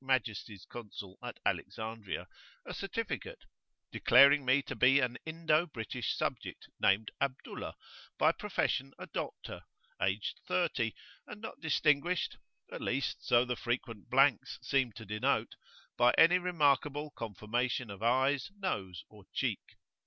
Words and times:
M's 0.03 0.65
Consul 0.67 1.19
at 1.21 1.39
Alexandria 1.45 2.27
a 2.65 2.73
certificate, 2.73 3.45
declaring 3.91 4.43
me 4.43 4.63
to 4.63 4.75
be 4.75 4.99
an 4.99 5.19
Indo 5.27 5.67
British 5.67 6.17
subject 6.17 6.67
named 6.79 7.11
Abdullah, 7.21 7.75
by 8.17 8.31
profession 8.31 8.93
a 8.97 9.05
doctor, 9.05 9.61
aged 10.01 10.39
thirty, 10.47 10.95
and 11.27 11.39
not 11.39 11.59
distinguished 11.61 12.37
at 12.71 12.81
least 12.81 13.23
so 13.23 13.45
the 13.45 13.55
frequent 13.55 14.09
blanks 14.09 14.57
seemed 14.63 14.95
to 14.95 15.05
denote 15.05 15.53
by 15.97 16.15
any 16.17 16.39
remarkable 16.39 17.11
conformation 17.11 17.91
of 17.91 18.01
eyes, 18.01 18.49
nose, 18.57 19.03
or 19.07 19.25
cheek. 19.33 19.77